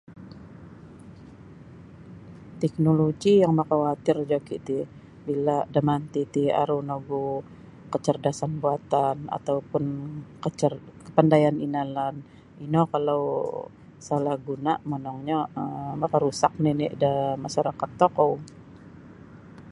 [2.61, 4.79] Teknoloji yang makawatir joki ti
[5.25, 7.23] bila damanti ti ni aru nogu
[7.93, 9.83] kecerdasan buatan ataupun
[10.43, 10.73] kecer
[11.05, 12.15] kepandaian inalan
[12.65, 13.23] ino kalau
[14.07, 17.13] salah guna monongnyo um maka rusak nini da
[17.43, 18.33] masarakat tokou